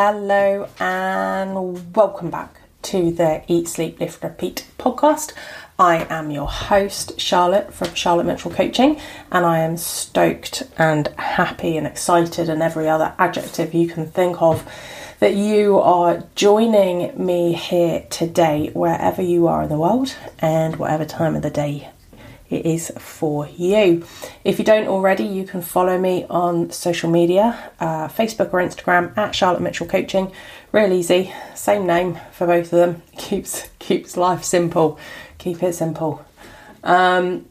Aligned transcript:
Hello 0.00 0.68
and 0.78 1.96
welcome 1.96 2.30
back 2.30 2.60
to 2.82 3.10
the 3.10 3.42
Eat, 3.48 3.66
Sleep, 3.66 3.98
Lift, 3.98 4.22
Repeat 4.22 4.64
podcast. 4.78 5.32
I 5.76 6.06
am 6.08 6.30
your 6.30 6.46
host, 6.46 7.18
Charlotte 7.18 7.74
from 7.74 7.92
Charlotte 7.94 8.26
Mitchell 8.26 8.52
Coaching, 8.52 9.00
and 9.32 9.44
I 9.44 9.58
am 9.58 9.76
stoked 9.76 10.62
and 10.78 11.08
happy 11.18 11.76
and 11.76 11.84
excited 11.84 12.48
and 12.48 12.62
every 12.62 12.88
other 12.88 13.12
adjective 13.18 13.74
you 13.74 13.88
can 13.88 14.06
think 14.06 14.40
of 14.40 14.64
that 15.18 15.34
you 15.34 15.80
are 15.80 16.22
joining 16.36 17.26
me 17.26 17.54
here 17.54 18.06
today, 18.08 18.70
wherever 18.74 19.20
you 19.20 19.48
are 19.48 19.64
in 19.64 19.68
the 19.68 19.78
world 19.78 20.14
and 20.38 20.76
whatever 20.76 21.04
time 21.04 21.34
of 21.34 21.42
the 21.42 21.50
day 21.50 21.90
it 22.50 22.64
is 22.64 22.90
for 22.98 23.46
you. 23.46 24.04
If 24.44 24.58
you 24.58 24.64
don't 24.64 24.88
already, 24.88 25.24
you 25.24 25.44
can 25.44 25.60
follow 25.60 25.98
me 25.98 26.24
on 26.30 26.70
social 26.70 27.10
media 27.10 27.72
uh, 27.80 28.08
Facebook 28.08 28.52
or 28.52 28.60
Instagram 28.60 29.16
at 29.16 29.34
Charlotte 29.34 29.60
Mitchell 29.60 29.86
Coaching. 29.86 30.32
Real 30.72 30.92
easy, 30.92 31.32
same 31.54 31.86
name 31.86 32.18
for 32.32 32.46
both 32.46 32.72
of 32.72 32.78
them. 32.78 33.02
Keeps 33.18 33.68
keeps 33.78 34.16
life 34.16 34.44
simple. 34.44 34.98
Keep 35.38 35.62
it 35.62 35.74
simple. 35.74 36.24
Um, 36.82 37.46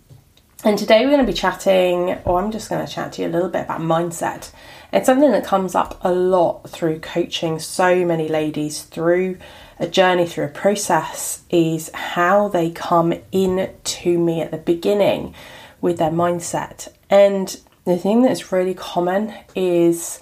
and 0.64 0.78
today 0.78 1.06
we're 1.06 1.12
going 1.12 1.26
to 1.26 1.32
be 1.32 1.38
chatting, 1.38 2.18
or 2.26 2.42
I'm 2.42 2.52
just 2.52 2.70
going 2.70 2.86
to 2.86 2.92
chat 2.92 3.14
to 3.14 3.22
you 3.22 3.28
a 3.28 3.30
little 3.30 3.50
bit 3.50 3.66
about 3.66 3.80
mindset. 3.80 4.52
It's 4.92 5.06
something 5.06 5.32
that 5.32 5.46
comes 5.46 5.76
up 5.76 6.00
a 6.04 6.12
lot 6.12 6.70
through 6.70 7.00
coaching 7.00 7.60
so 7.60 8.04
many 8.06 8.28
ladies 8.28 8.82
through 8.82 9.38
a 9.80 9.88
journey 9.88 10.26
through 10.26 10.46
a 10.46 10.50
process 10.50 11.44
is 11.50 11.90
how 11.94 12.48
they 12.48 12.72
come 12.72 13.14
in 13.32 13.70
to 13.84 14.18
me 14.18 14.42
at 14.42 14.52
the 14.52 14.58
beginning 14.58 15.34
with 15.82 15.98
their 15.98 16.12
mindset. 16.12 16.88
And 17.10 17.60
the 17.86 17.98
thing 17.98 18.24
that's 18.24 18.52
really 18.52 18.74
common 18.74 19.34
is 19.56 20.22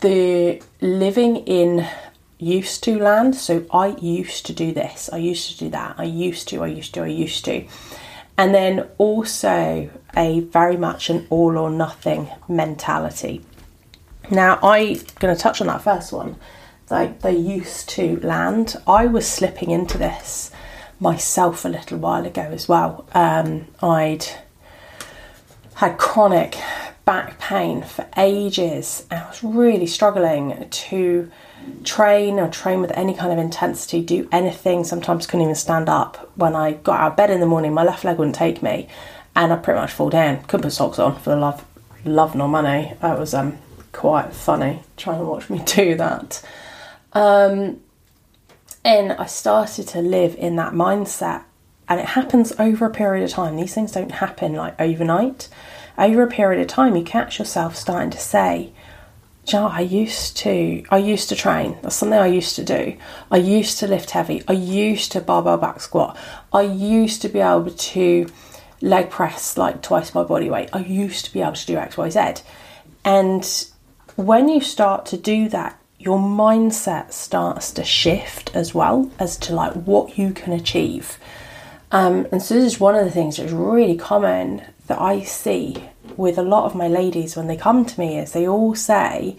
the 0.00 0.62
living 0.80 1.36
in 1.36 1.86
used 2.38 2.82
to 2.84 2.98
land. 2.98 3.36
So 3.36 3.66
I 3.72 3.88
used 4.00 4.46
to 4.46 4.52
do 4.52 4.72
this, 4.72 5.10
I 5.12 5.18
used 5.18 5.50
to 5.50 5.58
do 5.58 5.70
that, 5.70 5.94
I 5.98 6.04
used 6.04 6.48
to, 6.48 6.62
I 6.64 6.68
used 6.68 6.94
to, 6.94 7.02
I 7.02 7.06
used 7.08 7.44
to. 7.44 7.66
And 8.36 8.54
then 8.54 8.88
also 8.96 9.90
a 10.16 10.40
very 10.40 10.76
much 10.76 11.10
an 11.10 11.26
all 11.28 11.58
or 11.58 11.70
nothing 11.70 12.30
mentality. 12.48 13.42
Now, 14.30 14.58
I'm 14.62 14.94
going 15.18 15.34
to 15.34 15.40
touch 15.40 15.60
on 15.60 15.66
that 15.66 15.82
first 15.82 16.12
one 16.12 16.36
like 16.90 17.20
they 17.20 17.36
used 17.36 17.88
to 17.90 18.18
land. 18.20 18.76
I 18.86 19.06
was 19.06 19.26
slipping 19.26 19.70
into 19.70 19.98
this 19.98 20.50
myself 20.98 21.64
a 21.64 21.68
little 21.68 21.98
while 21.98 22.26
ago 22.26 22.42
as 22.42 22.68
well. 22.68 23.06
Um, 23.14 23.66
I'd 23.82 24.26
had 25.74 25.96
chronic 25.96 26.58
back 27.06 27.40
pain 27.40 27.82
for 27.82 28.06
ages 28.16 29.04
I 29.10 29.26
was 29.26 29.42
really 29.42 29.86
struggling 29.86 30.68
to 30.68 31.30
train 31.82 32.38
or 32.38 32.48
train 32.48 32.80
with 32.80 32.92
any 32.92 33.14
kind 33.14 33.32
of 33.32 33.38
intensity, 33.38 34.02
do 34.02 34.28
anything. 34.30 34.84
Sometimes 34.84 35.26
couldn't 35.26 35.42
even 35.42 35.54
stand 35.54 35.88
up. 35.88 36.30
When 36.36 36.54
I 36.54 36.72
got 36.74 37.00
out 37.00 37.10
of 37.12 37.16
bed 37.16 37.30
in 37.30 37.40
the 37.40 37.46
morning, 37.46 37.74
my 37.74 37.82
left 37.82 38.04
leg 38.04 38.18
wouldn't 38.18 38.36
take 38.36 38.62
me 38.62 38.88
and 39.34 39.52
I'd 39.52 39.62
pretty 39.62 39.80
much 39.80 39.92
fall 39.92 40.10
down. 40.10 40.42
Couldn't 40.44 40.62
put 40.62 40.72
socks 40.72 40.98
on 40.98 41.18
for 41.18 41.30
the 41.30 41.36
love, 41.36 41.64
love 42.04 42.34
nor 42.34 42.48
money. 42.48 42.94
That 43.00 43.18
was 43.18 43.34
um, 43.34 43.58
quite 43.92 44.32
funny 44.32 44.82
trying 44.96 45.18
to 45.18 45.24
watch 45.24 45.50
me 45.50 45.62
do 45.64 45.94
that. 45.96 46.42
Um, 47.12 47.80
and 48.84 49.12
I 49.12 49.26
started 49.26 49.88
to 49.88 50.00
live 50.00 50.34
in 50.36 50.56
that 50.56 50.72
mindset. 50.72 51.44
And 51.88 51.98
it 51.98 52.06
happens 52.06 52.52
over 52.58 52.86
a 52.86 52.90
period 52.90 53.24
of 53.24 53.30
time. 53.30 53.56
These 53.56 53.74
things 53.74 53.92
don't 53.92 54.12
happen 54.12 54.54
like 54.54 54.80
overnight. 54.80 55.48
Over 55.98 56.22
a 56.22 56.28
period 56.28 56.60
of 56.60 56.68
time, 56.68 56.94
you 56.96 57.02
catch 57.02 57.38
yourself 57.38 57.74
starting 57.74 58.10
to 58.10 58.18
say, 58.18 58.72
I 59.52 59.80
used 59.80 60.36
to, 60.38 60.84
I 60.90 60.98
used 60.98 61.28
to 61.30 61.34
train. 61.34 61.76
That's 61.82 61.96
something 61.96 62.16
I 62.16 62.28
used 62.28 62.54
to 62.56 62.64
do. 62.64 62.96
I 63.32 63.38
used 63.38 63.80
to 63.80 63.88
lift 63.88 64.10
heavy. 64.10 64.44
I 64.46 64.52
used 64.52 65.10
to 65.12 65.20
barbell 65.20 65.56
back 65.56 65.80
squat. 65.80 66.16
I 66.52 66.62
used 66.62 67.22
to 67.22 67.28
be 67.28 67.40
able 67.40 67.70
to 67.70 68.28
leg 68.80 69.10
press 69.10 69.58
like 69.58 69.82
twice 69.82 70.14
my 70.14 70.22
body 70.22 70.48
weight. 70.48 70.70
I 70.72 70.80
used 70.80 71.24
to 71.24 71.32
be 71.32 71.40
able 71.40 71.54
to 71.54 71.66
do 71.66 71.76
X, 71.76 71.96
Y, 71.96 72.10
Z. 72.10 72.42
And 73.04 73.66
when 74.14 74.48
you 74.48 74.60
start 74.60 75.06
to 75.06 75.16
do 75.16 75.48
that, 75.48 75.79
your 76.00 76.18
mindset 76.18 77.12
starts 77.12 77.70
to 77.72 77.84
shift 77.84 78.50
as 78.56 78.74
well 78.74 79.10
as 79.18 79.36
to 79.36 79.54
like 79.54 79.74
what 79.74 80.16
you 80.16 80.32
can 80.32 80.50
achieve. 80.50 81.18
Um, 81.92 82.26
and 82.32 82.42
so 82.42 82.54
this 82.54 82.72
is 82.72 82.80
one 82.80 82.94
of 82.94 83.04
the 83.04 83.10
things 83.10 83.36
that's 83.36 83.52
really 83.52 83.98
common 83.98 84.62
that 84.86 84.98
I 84.98 85.20
see 85.20 85.90
with 86.16 86.38
a 86.38 86.42
lot 86.42 86.64
of 86.64 86.74
my 86.74 86.88
ladies 86.88 87.36
when 87.36 87.48
they 87.48 87.56
come 87.56 87.84
to 87.84 88.00
me 88.00 88.18
is 88.18 88.32
they 88.32 88.48
all 88.48 88.74
say, 88.74 89.36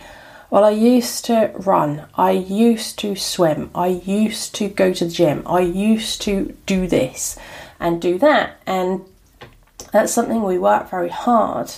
well, 0.52 0.64
I 0.64 0.70
used 0.70 1.26
to 1.26 1.52
run, 1.56 2.06
I 2.14 2.32
used 2.32 3.00
to 3.00 3.16
swim, 3.16 3.72
I 3.74 3.88
used 3.88 4.54
to 4.56 4.68
go 4.68 4.94
to 4.94 5.06
the 5.06 5.12
gym, 5.12 5.42
I 5.48 5.62
used 5.62 6.22
to 6.24 6.56
do 6.68 6.88
this 6.88 7.40
and 7.80 8.00
do 8.00 8.20
that. 8.20 8.62
And 8.68 9.02
that's 9.92 10.14
something 10.14 10.44
we 10.44 10.60
work 10.60 10.92
very 10.92 11.10
hard 11.10 11.74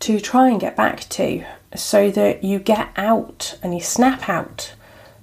to 0.00 0.20
try 0.20 0.48
and 0.48 0.58
get 0.58 0.74
back 0.74 1.00
to 1.00 1.44
so 1.76 2.10
that 2.10 2.42
you 2.42 2.58
get 2.58 2.90
out 2.96 3.58
and 3.62 3.74
you 3.74 3.80
snap 3.80 4.28
out 4.28 4.74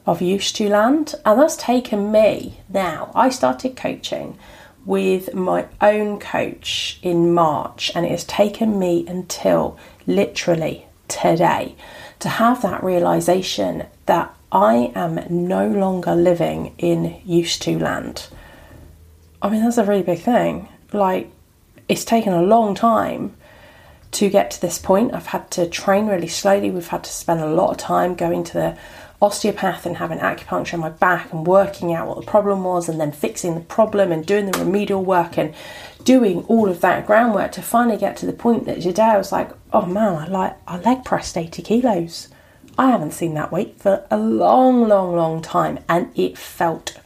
of 0.06 0.22
used 0.22 0.56
to 0.58 0.70
land. 0.70 1.16
And 1.26 1.40
that's 1.40 1.56
taken 1.56 2.12
me 2.12 2.60
now. 2.70 3.12
I 3.16 3.30
started 3.30 3.76
coaching 3.76 4.38
with 4.86 5.34
my 5.34 5.66
own 5.82 6.20
coach 6.20 7.00
in 7.02 7.34
March, 7.34 7.92
and 7.96 8.06
it 8.06 8.12
has 8.12 8.26
taken 8.26 8.78
me 8.78 9.06
until 9.08 9.78
literally 10.06 10.86
today 11.08 11.76
to 12.20 12.28
have 12.28 12.62
that 12.62 12.84
realization 12.84 13.86
that 14.06 14.36
I 14.52 14.92
am 14.94 15.26
no 15.30 15.68
longer 15.68 16.16
living 16.16 16.76
in 16.78 17.22
used 17.26 17.62
to 17.64 17.80
land. 17.80 18.28
I 19.42 19.50
mean, 19.50 19.64
that's 19.64 19.78
a 19.78 19.84
really 19.84 20.04
big 20.04 20.20
thing. 20.20 20.68
Like, 20.92 21.32
it's 21.88 22.06
taken 22.06 22.34
a 22.34 22.42
long 22.42 22.76
time 22.76 23.36
to 24.14 24.30
get 24.30 24.52
to 24.52 24.62
this 24.62 24.80
point. 24.80 25.14
I've 25.14 25.28
had 25.28 25.50
to 25.52 25.68
train 25.68 26.08
really 26.08 26.28
slowly. 26.28 26.72
We've 26.72 26.88
had 26.88 27.04
to 27.04 27.12
spend 27.12 27.42
a 27.42 27.48
lot 27.48 27.72
of 27.72 27.78
time 27.78 28.16
going 28.16 28.44
to 28.46 28.54
the 28.54 28.78
osteopath 29.24 29.86
and 29.86 29.98
having 29.98 30.20
acupuncture 30.20 30.74
in 30.74 30.82
my 30.82 30.90
back 30.90 31.32
and 31.32 31.48
working 31.48 31.94
out 31.94 32.08
what 32.08 32.20
the 32.20 32.30
problem 32.30 32.64
was 32.64 32.90
and 32.90 33.00
then 33.00 33.12
fixing 33.12 33.56
the 33.56 33.62
problem 33.62 34.12
and 34.12 34.26
doing 34.26 34.52
the 34.52 34.60
remedial 34.60 35.04
work 35.04 35.38
and 35.38 35.56
doing 36.04 36.44
all 36.50 36.68
of 36.68 36.82
that 36.82 37.08
groundwork 37.08 37.54
to 37.54 37.62
finally 37.62 37.98
get 37.98 38.18
to 38.18 38.26
the 38.26 38.34
point 38.34 38.66
that 38.66 38.82
today 38.82 39.04
I 39.04 39.18
was 39.18 39.32
like, 39.32 39.52
oh 39.72 39.86
man, 39.86 40.16
I 40.16 40.28
like 40.28 40.58
I 40.68 40.78
leg 40.78 41.06
pressed 41.06 41.38
80 41.38 41.62
kilos. 41.62 42.28
I 42.78 42.90
haven't 42.90 43.14
seen 43.14 43.34
that 43.36 43.52
weight 43.52 43.80
for 43.80 44.06
a 44.12 44.18
long, 44.18 44.88
long, 44.90 45.16
long 45.16 45.42
time 45.42 45.80
and 45.88 46.12
it 46.18 46.38
felt 46.38 47.00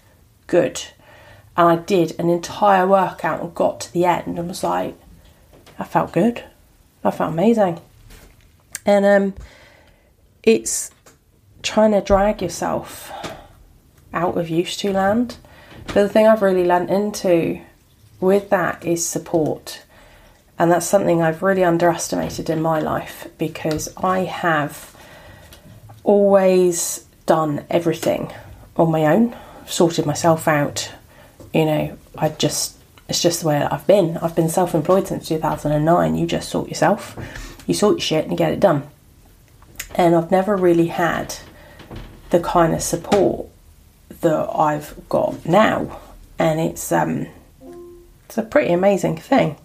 good. 0.47 0.81
And 1.55 1.67
I 1.67 1.75
did 1.75 2.19
an 2.19 2.29
entire 2.29 2.87
workout 2.87 3.41
and 3.41 3.53
got 3.53 3.79
to 3.81 3.93
the 3.93 4.05
end 4.05 4.39
and 4.39 4.47
was 4.47 4.63
like, 4.63 4.95
I 5.77 5.83
felt 5.83 6.13
good. 6.13 6.43
I 7.07 7.11
felt 7.11 7.31
amazing. 7.31 7.79
And 8.85 9.05
um, 9.05 9.33
it's 10.43 10.91
trying 11.63 11.91
to 11.91 12.01
drag 12.01 12.41
yourself 12.41 13.11
out 14.13 14.37
of 14.37 14.49
used 14.49 14.79
to 14.81 14.91
land. 14.91 15.37
But 15.87 15.93
the 15.93 16.09
thing 16.09 16.27
I've 16.27 16.41
really 16.41 16.65
learnt 16.65 16.89
into 16.89 17.61
with 18.19 18.49
that 18.49 18.85
is 18.85 19.07
support. 19.07 19.83
And 20.59 20.69
that's 20.69 20.85
something 20.85 21.21
I've 21.21 21.43
really 21.43 21.63
underestimated 21.63 22.49
in 22.49 22.61
my 22.61 22.79
life 22.79 23.27
because 23.37 23.95
I 23.95 24.19
have 24.25 24.93
always 26.03 27.05
done 27.25 27.65
everything 27.69 28.33
on 28.75 28.91
my 28.91 29.05
own, 29.05 29.35
sorted 29.65 30.05
myself 30.05 30.47
out. 30.47 30.91
You 31.53 31.65
know, 31.65 31.97
I 32.17 32.29
just 32.29 32.76
it's 33.09 33.21
just 33.21 33.41
the 33.41 33.47
way 33.47 33.57
I've 33.57 33.87
been. 33.87 34.17
I've 34.17 34.35
been 34.35 34.49
self 34.49 34.75
employed 34.75 35.07
since 35.07 35.27
2009. 35.27 36.15
You 36.15 36.25
just 36.25 36.49
sort 36.49 36.67
yourself, 36.67 37.15
you 37.65 37.73
sort 37.73 37.95
your 37.95 38.01
shit 38.01 38.27
and 38.27 38.37
get 38.37 38.51
it 38.51 38.59
done. 38.59 38.83
And 39.95 40.15
I've 40.15 40.31
never 40.31 40.55
really 40.55 40.87
had 40.87 41.35
the 42.29 42.39
kind 42.39 42.73
of 42.73 42.81
support 42.81 43.47
that 44.21 44.49
I've 44.53 44.95
got 45.09 45.45
now. 45.45 45.99
And 46.37 46.59
it's 46.59 46.91
um 46.91 47.27
it's 48.25 48.37
a 48.37 48.43
pretty 48.43 48.73
amazing 48.73 49.17
thing 49.17 49.55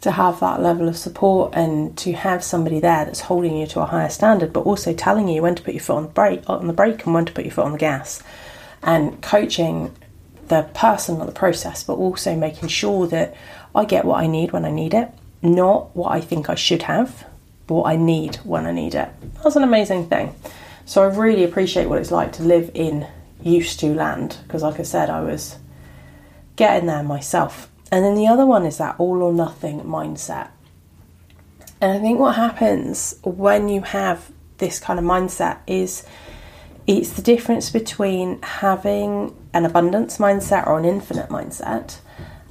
to 0.00 0.12
have 0.12 0.38
that 0.38 0.62
level 0.62 0.88
of 0.88 0.96
support 0.96 1.52
and 1.54 1.96
to 1.98 2.12
have 2.12 2.44
somebody 2.44 2.78
there 2.78 3.04
that's 3.04 3.22
holding 3.22 3.56
you 3.56 3.66
to 3.66 3.80
a 3.80 3.86
higher 3.86 4.08
standard, 4.08 4.52
but 4.52 4.60
also 4.60 4.92
telling 4.92 5.26
you 5.26 5.42
when 5.42 5.56
to 5.56 5.62
put 5.62 5.74
your 5.74 5.82
foot 5.82 5.96
on 5.96 6.02
the 6.04 6.08
brake 6.10 6.48
on 6.48 6.66
the 6.68 6.72
brake 6.72 7.04
and 7.04 7.14
when 7.14 7.24
to 7.24 7.32
put 7.32 7.44
your 7.44 7.52
foot 7.52 7.64
on 7.64 7.72
the 7.72 7.78
gas. 7.78 8.22
And 8.82 9.20
coaching 9.20 9.92
the 10.48 10.62
person, 10.74 11.18
not 11.18 11.26
the 11.26 11.32
process, 11.32 11.82
but 11.84 11.94
also 11.94 12.36
making 12.36 12.68
sure 12.68 13.06
that 13.08 13.34
I 13.74 13.84
get 13.84 14.04
what 14.04 14.20
I 14.20 14.26
need 14.26 14.52
when 14.52 14.64
I 14.64 14.70
need 14.70 14.94
it, 14.94 15.10
not 15.42 15.94
what 15.96 16.12
I 16.12 16.20
think 16.20 16.50
I 16.50 16.54
should 16.54 16.82
have, 16.82 17.26
but 17.66 17.74
what 17.74 17.90
I 17.90 17.96
need 17.96 18.36
when 18.36 18.66
I 18.66 18.72
need 18.72 18.94
it. 18.94 19.08
That's 19.42 19.56
an 19.56 19.62
amazing 19.62 20.08
thing. 20.08 20.34
So 20.86 21.02
I 21.02 21.06
really 21.06 21.44
appreciate 21.44 21.88
what 21.88 21.98
it's 21.98 22.10
like 22.10 22.32
to 22.34 22.42
live 22.42 22.70
in 22.74 23.06
used 23.42 23.78
to 23.80 23.94
land 23.94 24.38
because, 24.44 24.62
like 24.62 24.80
I 24.80 24.82
said, 24.82 25.10
I 25.10 25.20
was 25.20 25.58
getting 26.56 26.86
there 26.86 27.02
myself. 27.02 27.70
And 27.92 28.04
then 28.04 28.14
the 28.14 28.26
other 28.26 28.44
one 28.44 28.66
is 28.66 28.78
that 28.78 28.96
all 28.98 29.22
or 29.22 29.32
nothing 29.32 29.80
mindset. 29.82 30.48
And 31.80 31.92
I 31.92 32.00
think 32.00 32.18
what 32.18 32.34
happens 32.34 33.18
when 33.22 33.68
you 33.68 33.82
have 33.82 34.30
this 34.58 34.80
kind 34.80 34.98
of 34.98 35.04
mindset 35.04 35.58
is 35.66 36.04
it's 36.86 37.12
the 37.12 37.22
difference 37.22 37.70
between 37.70 38.40
having 38.42 39.36
an 39.52 39.64
abundance 39.64 40.18
mindset 40.18 40.66
or 40.66 40.78
an 40.78 40.84
infinite 40.84 41.28
mindset 41.28 41.98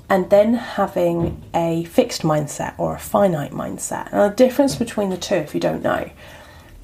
and 0.10 0.30
then 0.30 0.54
having 0.54 1.44
a 1.54 1.84
fixed 1.86 2.22
mindset 2.22 2.74
or 2.78 2.96
a 2.96 3.00
finite 3.00 3.52
mindset. 3.52 4.12
And 4.12 4.32
the 4.32 4.36
difference 4.36 4.76
between 4.76 5.10
the 5.10 5.18
two, 5.18 5.36
if 5.36 5.54
you 5.54 5.60
don't 5.60 5.84
know, 5.84 6.10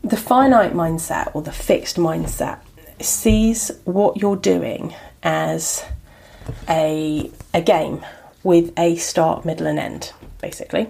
the 0.03 0.17
finite 0.17 0.73
mindset 0.73 1.33
or 1.33 1.41
the 1.41 1.51
fixed 1.51 1.97
mindset 1.97 2.59
sees 2.99 3.71
what 3.85 4.17
you're 4.17 4.35
doing 4.35 4.93
as 5.23 5.85
a, 6.67 7.31
a 7.53 7.61
game 7.61 8.05
with 8.43 8.73
a 8.77 8.97
start, 8.97 9.45
middle, 9.45 9.67
and 9.67 9.79
end, 9.79 10.11
basically. 10.41 10.89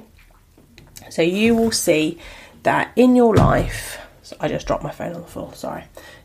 So 1.11 1.21
you 1.21 1.53
will 1.55 1.71
see 1.71 2.17
that 2.63 2.91
in 2.95 3.15
your 3.15 3.35
life, 3.35 3.99
so 4.23 4.35
I 4.39 4.47
just 4.47 4.65
dropped 4.65 4.83
my 4.83 4.89
phone 4.89 5.13
on 5.13 5.21
the 5.21 5.27
floor, 5.27 5.53
sorry 5.53 5.83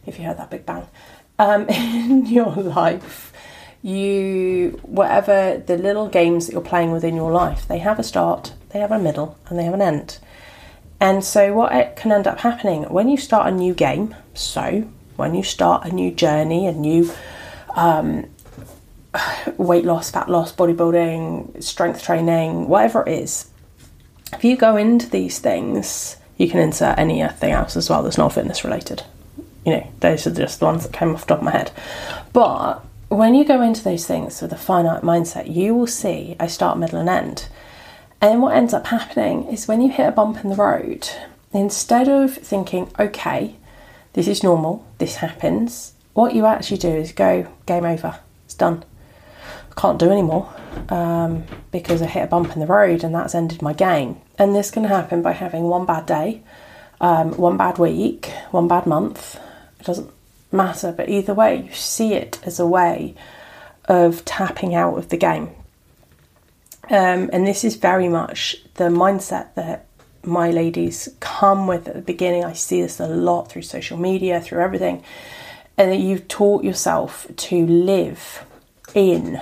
if 0.08 0.18
you 0.18 0.24
heard 0.24 0.38
that 0.38 0.50
big 0.50 0.66
bang. 0.66 0.86
Um, 1.38 1.68
in 1.68 2.26
your 2.26 2.52
life, 2.52 3.32
you, 3.82 4.80
whatever 4.82 5.62
the 5.64 5.76
little 5.78 6.08
games 6.08 6.46
that 6.46 6.52
you're 6.52 6.62
playing 6.62 6.92
within 6.92 7.14
your 7.14 7.30
life, 7.30 7.66
they 7.68 7.78
have 7.78 7.98
a 7.98 8.02
start, 8.02 8.52
they 8.70 8.80
have 8.80 8.92
a 8.92 8.98
middle, 8.98 9.38
and 9.48 9.58
they 9.58 9.64
have 9.64 9.74
an 9.74 9.82
end. 9.82 10.18
And 11.00 11.24
so, 11.24 11.52
what 11.54 11.72
it 11.72 11.96
can 11.96 12.10
end 12.10 12.26
up 12.26 12.40
happening 12.40 12.84
when 12.84 13.08
you 13.08 13.16
start 13.16 13.46
a 13.46 13.56
new 13.56 13.72
game, 13.72 14.16
so 14.34 14.88
when 15.16 15.34
you 15.34 15.42
start 15.42 15.86
a 15.86 15.92
new 15.92 16.10
journey, 16.10 16.66
a 16.66 16.72
new 16.72 17.10
um, 17.76 18.26
weight 19.56 19.84
loss, 19.84 20.10
fat 20.10 20.28
loss, 20.28 20.52
bodybuilding, 20.52 21.62
strength 21.62 22.02
training, 22.02 22.68
whatever 22.68 23.02
it 23.06 23.20
is, 23.20 23.48
if 24.32 24.44
you 24.44 24.56
go 24.56 24.76
into 24.76 25.08
these 25.08 25.38
things, 25.38 26.16
you 26.36 26.48
can 26.48 26.60
insert 26.60 26.98
anything 26.98 27.52
else 27.52 27.76
as 27.76 27.88
well 27.88 28.02
that's 28.02 28.18
not 28.18 28.32
fitness 28.32 28.64
related. 28.64 29.02
You 29.68 29.74
know, 29.74 29.90
those 30.00 30.26
are 30.26 30.32
just 30.32 30.60
the 30.60 30.64
ones 30.64 30.84
that 30.84 30.94
came 30.94 31.14
off 31.14 31.20
the 31.20 31.26
top 31.26 31.40
of 31.40 31.44
my 31.44 31.50
head. 31.50 31.70
But 32.32 32.82
when 33.10 33.34
you 33.34 33.44
go 33.44 33.60
into 33.60 33.84
those 33.84 34.06
things 34.06 34.40
with 34.40 34.50
a 34.50 34.56
finite 34.56 35.02
mindset, 35.02 35.54
you 35.54 35.74
will 35.74 35.86
see 35.86 36.36
a 36.40 36.48
start, 36.48 36.78
middle, 36.78 36.98
and 36.98 37.06
end. 37.06 37.48
And 38.18 38.40
what 38.40 38.56
ends 38.56 38.72
up 38.72 38.86
happening 38.86 39.46
is 39.48 39.68
when 39.68 39.82
you 39.82 39.90
hit 39.90 40.08
a 40.08 40.12
bump 40.12 40.42
in 40.42 40.48
the 40.48 40.56
road, 40.56 41.10
instead 41.52 42.08
of 42.08 42.34
thinking, 42.34 42.90
okay, 42.98 43.56
this 44.14 44.26
is 44.26 44.42
normal, 44.42 44.86
this 44.96 45.16
happens, 45.16 45.92
what 46.14 46.34
you 46.34 46.46
actually 46.46 46.78
do 46.78 46.88
is 46.88 47.12
go, 47.12 47.46
game 47.66 47.84
over, 47.84 48.20
it's 48.46 48.54
done. 48.54 48.86
I 49.70 49.78
can't 49.78 49.98
do 49.98 50.10
anymore 50.10 50.50
um, 50.88 51.44
because 51.72 52.00
I 52.00 52.06
hit 52.06 52.24
a 52.24 52.26
bump 52.26 52.54
in 52.54 52.60
the 52.60 52.66
road 52.66 53.04
and 53.04 53.14
that's 53.14 53.34
ended 53.34 53.60
my 53.60 53.74
game. 53.74 54.16
And 54.38 54.56
this 54.56 54.70
can 54.70 54.84
happen 54.84 55.20
by 55.20 55.32
having 55.32 55.64
one 55.64 55.84
bad 55.84 56.06
day, 56.06 56.40
um, 57.02 57.32
one 57.32 57.58
bad 57.58 57.76
week, 57.76 58.32
one 58.50 58.66
bad 58.66 58.86
month. 58.86 59.38
It 59.80 59.86
doesn't 59.86 60.10
matter, 60.52 60.92
but 60.92 61.08
either 61.08 61.34
way, 61.34 61.62
you 61.62 61.72
see 61.72 62.14
it 62.14 62.38
as 62.44 62.58
a 62.58 62.66
way 62.66 63.14
of 63.86 64.24
tapping 64.24 64.74
out 64.74 64.98
of 64.98 65.08
the 65.08 65.16
game. 65.16 65.50
Um, 66.90 67.28
and 67.32 67.46
this 67.46 67.64
is 67.64 67.76
very 67.76 68.08
much 68.08 68.56
the 68.74 68.84
mindset 68.84 69.54
that 69.54 69.86
my 70.24 70.50
ladies 70.50 71.08
come 71.20 71.66
with 71.66 71.88
at 71.88 71.94
the 71.94 72.00
beginning. 72.00 72.44
I 72.44 72.52
see 72.52 72.82
this 72.82 73.00
a 73.00 73.06
lot 73.06 73.50
through 73.50 73.62
social 73.62 73.98
media, 73.98 74.40
through 74.40 74.60
everything, 74.60 75.02
and 75.76 75.90
that 75.90 75.98
you've 75.98 76.28
taught 76.28 76.64
yourself 76.64 77.26
to 77.36 77.66
live 77.66 78.44
in 78.94 79.40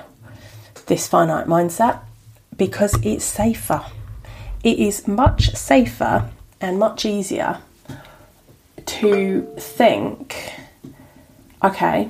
this 0.87 1.07
finite 1.07 1.47
mindset 1.47 2.01
because 2.57 2.95
it's 3.03 3.25
safer. 3.25 3.85
It 4.63 4.79
is 4.79 5.07
much 5.07 5.55
safer 5.55 6.31
and 6.61 6.79
much 6.79 7.05
easier 7.05 7.59
to 9.01 9.43
think, 9.59 10.55
okay, 11.63 12.09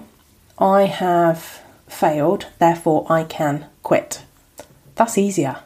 I 0.56 0.82
have 0.82 1.62
failed, 1.88 2.46
therefore 2.60 3.06
I 3.10 3.24
can 3.24 3.66
quit. 3.82 4.22
That's 4.94 5.18
easier. 5.18 5.56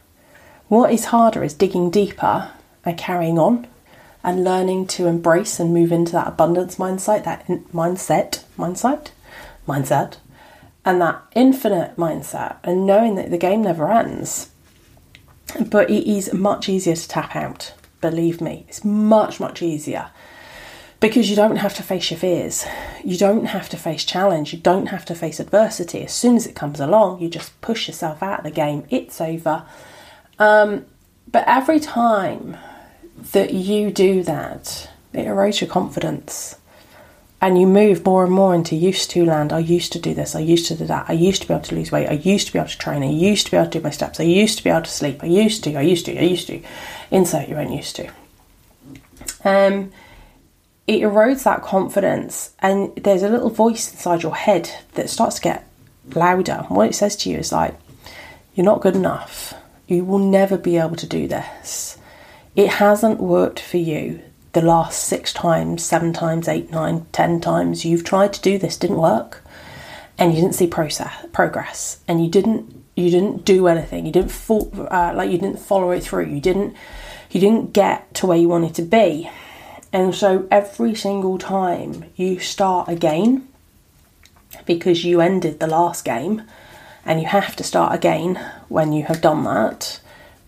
What 0.69 0.93
is 0.93 1.06
harder 1.06 1.44
is 1.44 1.52
digging 1.52 1.90
deeper 1.90 2.52
and 2.84 2.96
carrying 2.96 3.38
on 3.38 3.67
and 4.25 4.44
learning 4.44 4.87
to 4.87 5.06
embrace 5.06 5.61
and 5.61 5.75
move 5.75 5.93
into 5.93 6.12
that 6.12 6.28
abundance 6.28 6.76
mindset, 6.76 7.25
that 7.25 7.46
mindset, 7.46 8.44
mindset, 8.56 9.11
mindset, 9.69 10.17
and 10.87 11.02
that 11.02 11.22
infinite 11.34 11.96
mindset, 11.96 12.56
and 12.64 12.87
knowing 12.87 13.17
that 13.17 13.31
the 13.31 13.38
game 13.38 13.62
never 13.62 13.90
ends. 13.90 14.50
But 15.67 15.90
it 15.90 16.11
is 16.11 16.32
much 16.32 16.69
easier 16.69 16.96
to 16.96 17.08
tap 17.08 17.37
out, 17.37 17.75
believe 18.00 18.40
me. 18.40 18.64
It's 18.69 18.84
much, 18.84 19.38
much 19.38 19.61
easier 19.61 20.11
because 21.00 21.31
you 21.31 21.37
don't 21.37 21.56
have 21.56 21.75
to 21.75 21.82
face 21.82 22.11
your 22.11 22.20
fears. 22.20 22.67
You 23.02 23.17
don't 23.17 23.47
have 23.47 23.70
to 23.70 23.79
face 23.79 24.05
challenge. 24.05 24.52
You 24.52 24.58
don't 24.58 24.87
have 24.87 25.06
to 25.06 25.14
face 25.14 25.41
adversity. 25.41 26.05
As 26.05 26.12
soon 26.12 26.37
as 26.37 26.47
it 26.47 26.55
comes 26.55 26.79
along, 26.79 27.20
you 27.20 27.29
just 27.31 27.58
push 27.62 27.88
yourself 27.88 28.23
out 28.23 28.41
of 28.41 28.44
the 28.44 28.50
game. 28.50 28.85
It's 28.91 29.20
over. 29.20 29.64
Um, 30.38 30.85
but 31.31 31.44
every 31.47 31.81
time 31.81 32.58
that 33.32 33.55
you 33.55 33.91
do 33.91 34.23
that, 34.25 34.91
it 35.14 35.26
erodes 35.26 35.61
your 35.61 35.70
confidence. 35.70 36.56
And 37.43 37.58
you 37.58 37.67
move 37.67 38.05
more 38.05 38.23
and 38.23 38.32
more 38.32 38.55
into 38.55 38.76
used 38.76 39.11
to 39.12 39.25
land. 39.25 39.50
I 39.50 39.61
used 39.61 39.93
to 39.94 39.99
do 39.99 40.12
this. 40.12 40.37
I 40.37 40.41
used 40.41 40.67
to 40.67 40.75
do 40.75 40.85
that. 40.85 41.06
I 41.08 41.14
used 41.14 41.41
to 41.41 41.49
be 41.49 41.55
able 41.55 41.64
to 41.64 41.75
lose 41.75 41.91
weight. 41.91 42.08
I 42.08 42.12
used 42.12 42.49
to 42.49 42.53
be 42.53 42.58
able 42.58 42.69
to 42.69 42.76
train. 42.76 43.03
I 43.03 43.06
used 43.06 43.46
to 43.46 43.53
be 43.53 43.56
able 43.56 43.70
to 43.70 43.79
do 43.79 43.82
my 43.82 43.88
steps. 43.88 44.20
I 44.20 44.25
used 44.25 44.58
to 44.58 44.64
be 44.64 44.69
able 44.69 44.82
to 44.82 44.91
sleep. 44.91 45.25
I 45.25 45.26
used 45.26 45.64
to. 45.64 45.75
I 45.76 45.81
used 45.81 46.05
to. 46.05 46.19
I 46.19 46.25
used 46.25 46.49
to. 46.49 46.62
Insert 47.11 47.49
your 47.49 47.58
own 47.58 47.73
used 47.73 47.96
to. 47.96 48.11
Um, 49.43 49.91
it 50.90 51.02
erodes 51.02 51.44
that 51.44 51.62
confidence, 51.62 52.52
and 52.58 52.92
there's 52.96 53.22
a 53.22 53.28
little 53.28 53.48
voice 53.48 53.92
inside 53.92 54.25
your 54.25 54.34
head 54.34 54.69
that 54.94 55.08
starts 55.08 55.37
to 55.37 55.42
get 55.42 55.64
louder. 56.16 56.64
And 56.66 56.76
what 56.76 56.88
it 56.88 56.96
says 56.96 57.14
to 57.19 57.31
you 57.31 57.38
is 57.38 57.52
like, 57.52 57.76
"You're 58.54 58.66
not 58.66 58.81
good 58.81 58.96
enough. 58.96 59.54
You 59.87 60.04
will 60.04 60.19
never 60.19 60.58
be 60.58 60.78
able 60.78 60.96
to 60.96 61.06
do 61.06 61.28
this. 61.28 61.96
It 62.56 62.70
hasn't 62.84 63.20
worked 63.20 63.60
for 63.60 63.76
you 63.76 64.20
the 64.52 64.62
last 64.62 65.04
six 65.04 65.32
times, 65.32 65.84
seven 65.84 66.12
times, 66.12 66.48
eight, 66.48 66.72
nine, 66.72 67.06
ten 67.12 67.40
times 67.40 67.84
you've 67.84 68.02
tried 68.02 68.32
to 68.32 68.40
do 68.40 68.58
this 68.58 68.76
didn't 68.76 68.96
work, 68.96 69.44
and 70.19 70.34
you 70.34 70.40
didn't 70.40 70.56
see 70.56 70.66
process 70.66 71.12
progress, 71.32 72.00
and 72.08 72.20
you 72.20 72.28
didn't 72.28 72.64
you 72.96 73.10
didn't 73.10 73.44
do 73.44 73.69
anything. 73.69 74.06
You 74.06 74.12
didn't 74.12 74.32
fo- 74.32 74.88
uh, 74.90 75.12
like 75.14 75.31
you 75.31 75.38
didn't 75.38 75.60
follow 75.60 75.93
it 75.93 76.02
through. 76.02 76.26
You 76.26 76.40
didn't 76.40 76.75
you 77.31 77.40
didn't 77.40 77.72
get 77.72 78.12
to 78.15 78.26
where 78.26 78.38
you 78.38 78.48
wanted 78.48 78.74
to 78.74 78.82
be." 78.82 79.31
And 79.93 80.15
so 80.15 80.47
every 80.51 80.94
single 80.94 81.39
time 81.39 82.05
you 82.15 82.39
start 82.39 82.89
again, 82.89 83.49
because 84.65 85.05
you 85.05 85.20
ended 85.20 85.59
the 85.59 85.67
last 85.67 86.05
game 86.05 86.43
and 87.05 87.20
you 87.20 87.27
have 87.27 87.56
to 87.56 87.65
start 87.65 87.94
again 87.94 88.37
when 88.69 88.93
you 88.93 89.05
have 89.05 89.20
done 89.20 89.44
that, 89.44 90.01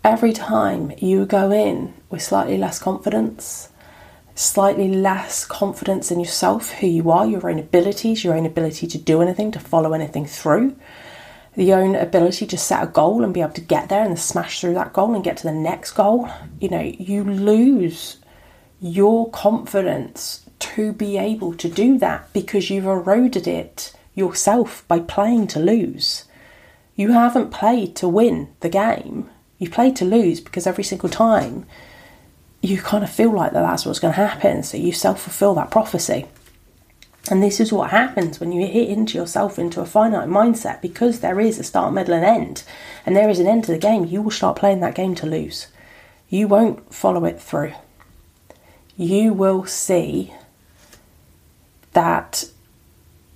every 0.05 0.33
time 0.33 0.93
you 0.99 1.27
go 1.27 1.51
in 1.51 1.95
with 2.09 2.23
slightly 2.23 2.57
less 2.57 2.79
confidence, 2.79 3.69
slightly 4.35 4.89
less 4.89 5.45
confidence 5.45 6.11
in 6.11 6.21
yourself, 6.21 6.71
who 6.75 6.87
you 6.87 7.11
are, 7.11 7.27
your 7.27 7.49
own 7.49 7.59
abilities, 7.59 8.23
your 8.23 8.35
own 8.35 8.47
ability 8.47 8.87
to 8.87 8.99
do 8.99 9.23
anything, 9.23 9.51
to 9.51 9.61
follow 9.61 9.93
anything 9.93 10.25
through, 10.25 10.77
the 11.57 11.73
own 11.73 11.95
ability 11.95 12.47
to 12.47 12.57
set 12.57 12.83
a 12.83 12.87
goal 12.87 13.25
and 13.25 13.35
be 13.35 13.41
able 13.41 13.53
to 13.53 13.61
get 13.61 13.89
there 13.89 14.05
and 14.05 14.19
smash 14.19 14.61
through 14.61 14.75
that 14.75 14.93
goal 14.93 15.15
and 15.15 15.25
get 15.25 15.37
to 15.37 15.43
the 15.43 15.53
next 15.53 15.93
goal, 15.93 16.31
you 16.61 16.69
know, 16.69 16.81
you 16.81 17.25
lose 17.25 18.19
your 18.83 19.31
confidence 19.31 20.45
to 20.59 20.93
be 20.93 21.17
able 21.17 21.55
to 21.55 21.69
do 21.69 21.99
that 21.99 22.31
because 22.33 22.69
you've 22.69 22.85
eroded 22.85 23.47
it 23.47 23.93
yourself 24.17 24.85
by 24.89 24.99
playing 24.99 25.47
to 25.47 25.61
lose. 25.61 26.25
You 26.97 27.12
haven't 27.12 27.53
played 27.53 27.95
to 27.97 28.09
win 28.09 28.49
the 28.59 28.69
game. 28.69 29.31
You 29.59 29.71
played 29.71 29.95
to 29.97 30.05
lose 30.05 30.41
because 30.41 30.67
every 30.67 30.83
single 30.83 31.09
time 31.09 31.65
you 32.61 32.79
kind 32.79 33.05
of 33.05 33.11
feel 33.11 33.31
like 33.33 33.53
that 33.53 33.62
that's 33.62 33.87
what's 33.87 34.01
going 34.01 34.15
to 34.15 34.27
happen. 34.27 34.65
So 34.65 34.77
you 34.77 34.93
self 34.93 35.23
fulfill 35.23 35.55
that 35.55 35.71
prophecy. 35.71 36.27
And 37.31 37.41
this 37.41 37.61
is 37.61 37.73
what 37.73 37.91
happens 37.91 38.41
when 38.41 38.51
you 38.51 38.67
hit 38.67 38.89
into 38.89 39.17
yourself 39.17 39.61
into 39.61 39.81
a 39.81 39.87
finite 39.87 40.29
mindset 40.29 40.83
because 40.83 41.21
there 41.21 41.39
is 41.39 41.61
a 41.61 41.62
start, 41.62 41.95
middle, 41.95 42.15
and 42.15 42.25
end, 42.25 42.65
and 43.07 43.15
there 43.15 43.31
is 43.31 43.39
an 43.39 43.47
end 43.47 43.62
to 43.65 43.73
the 43.73 43.79
game. 43.79 44.07
You 44.07 44.23
will 44.23 44.33
start 44.33 44.59
playing 44.59 44.81
that 44.81 44.97
game 44.97 45.15
to 45.17 45.27
lose. 45.27 45.69
You 46.29 46.49
won't 46.49 46.93
follow 46.93 47.25
it 47.25 47.41
through 47.41 47.75
you 48.97 49.33
will 49.33 49.65
see 49.65 50.33
that 51.93 52.45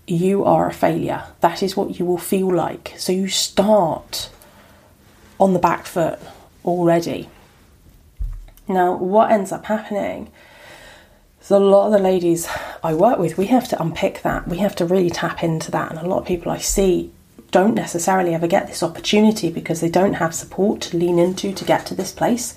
you 0.07 0.45
are 0.45 0.69
a 0.69 0.73
failure. 0.73 1.25
That 1.41 1.63
is 1.63 1.77
what 1.77 1.99
you 1.99 2.05
will 2.05 2.19
feel 2.19 2.55
like. 2.55 2.95
So 2.97 3.13
you 3.13 3.29
start 3.29 4.31
on 5.39 5.53
the 5.53 5.59
back 5.59 5.87
foot 5.87 6.19
already. 6.65 7.29
Now, 8.69 8.97
what 8.97 9.31
ends 9.31 9.53
up 9.53 9.67
happening 9.67 10.31
is 11.41 11.51
a 11.51 11.59
lot 11.59 11.87
of 11.87 11.93
the 11.93 11.99
ladies 11.99 12.49
I 12.83 12.95
work 12.95 13.19
with, 13.19 13.39
we 13.39 13.47
have 13.47 13.69
to 13.69 13.81
unpick 13.81 14.23
that. 14.23 14.49
We 14.49 14.59
have 14.59 14.77
to 14.77 14.87
really 14.87 15.11
tap 15.11 15.43
into 15.43 15.71
that. 15.73 15.91
And 15.91 16.01
a 16.01 16.09
lot 16.09 16.19
of 16.19 16.27
people 16.27 16.51
I 16.53 16.59
see 16.59 17.13
don't 17.51 17.75
necessarily 17.75 18.35
ever 18.35 18.47
get 18.47 18.67
this 18.67 18.83
opportunity 18.83 19.51
because 19.51 19.81
they 19.81 19.89
don't 19.89 20.15
have 20.15 20.35
support 20.35 20.81
to 20.83 20.97
lean 20.97 21.19
into 21.19 21.53
to 21.53 21.65
get 21.65 21.87
to 21.87 21.95
this 21.95 22.13
place. 22.13 22.55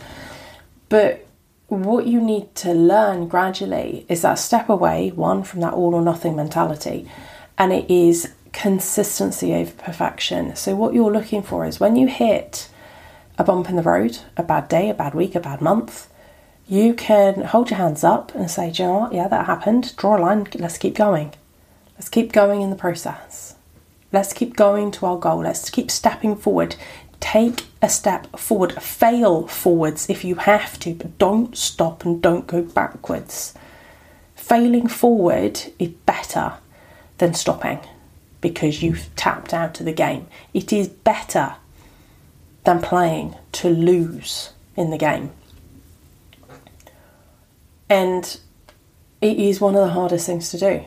But 0.90 1.28
what 1.70 2.08
you 2.08 2.20
need 2.20 2.54
to 2.56 2.74
learn 2.74 3.28
gradually 3.28 4.06
is 4.10 4.24
that 4.24 4.36
step 4.36 4.70
away, 4.70 5.12
one, 5.12 5.44
from 5.44 5.62
that 5.62 5.74
all 5.74 5.94
or 5.94 6.02
nothing 6.02 6.36
mentality, 6.36 7.10
and 7.58 7.72
it 7.72 7.90
is 7.90 8.34
consistency 8.52 9.54
over 9.54 9.72
perfection. 9.72 10.56
So, 10.56 10.76
what 10.76 10.94
you're 10.94 11.12
looking 11.12 11.44
for 11.44 11.66
is 11.66 11.80
when 11.80 11.96
you 11.96 12.08
hit 12.08 12.70
a 13.38 13.44
bump 13.44 13.70
in 13.70 13.76
the 13.76 13.84
road, 13.84 14.20
a 14.36 14.44
bad 14.44 14.68
day, 14.68 14.90
a 14.90 14.94
bad 14.94 15.14
week, 15.14 15.36
a 15.36 15.40
bad 15.40 15.62
month, 15.62 16.10
you 16.68 16.94
can 16.94 17.42
hold 17.42 17.70
your 17.70 17.78
hands 17.78 18.04
up 18.04 18.34
and 18.36 18.50
say, 18.50 18.72
Do 18.72 18.84
you 18.84 18.90
know 18.90 19.00
what? 19.00 19.14
Yeah, 19.14 19.28
that 19.28 19.46
happened. 19.46 19.96
Draw 19.96 20.18
a 20.18 20.20
line. 20.20 20.48
Let's 20.56 20.78
keep 20.78 20.96
going. 20.96 21.34
Let's 21.96 22.10
keep 22.10 22.32
going 22.32 22.62
in 22.62 22.70
the 22.70 22.76
process. 22.76 23.56
Let's 24.12 24.34
keep 24.34 24.56
going 24.56 24.92
to 24.92 25.06
our 25.06 25.18
goal. 25.18 25.40
Let's 25.40 25.70
keep 25.70 25.92
stepping 25.92 26.36
forward. 26.36 26.76
Take 27.20 27.66
a 27.82 27.90
step 27.90 28.38
forward. 28.38 28.82
Fail 28.82 29.48
forwards 29.48 30.10
if 30.10 30.24
you 30.24 30.36
have 30.36 30.80
to, 30.80 30.94
but 30.94 31.18
don't 31.18 31.56
stop 31.58 32.06
and 32.06 32.22
don't 32.22 32.48
go 32.48 32.62
backwards. 32.64 33.54
Failing 34.36 34.88
forward 34.88 35.60
is 35.78 35.90
better 35.90 36.54
than 37.18 37.34
stopping 37.34 37.80
because 38.42 38.82
you've 38.82 39.14
tapped 39.16 39.54
out 39.54 39.80
of 39.80 39.86
the 39.86 39.94
game. 39.94 40.28
It 40.54 40.72
is 40.72 40.88
better 40.88 41.56
than 42.64 42.82
playing 42.82 43.36
to 43.54 43.70
lose 43.70 44.52
in 44.76 44.90
the 44.90 44.98
game. 44.98 45.32
And 47.90 48.40
it 49.22 49.38
is 49.38 49.60
one 49.60 49.76
of 49.76 49.82
the 49.82 49.94
hardest 49.94 50.26
things 50.26 50.52
to 50.52 50.58
do 50.58 50.86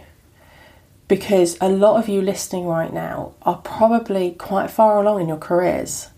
because 1.09 1.59
a 1.61 1.69
lot 1.69 1.99
of 1.99 2.09
you 2.09 2.23
listening 2.23 2.67
right 2.67 2.93
now 2.93 3.35
are 3.43 3.59
probably 3.59 4.31
quite 4.31 4.71
far 4.71 5.01
along 5.01 5.21
in 5.21 5.29
your 5.29 5.37
careers 5.37 6.09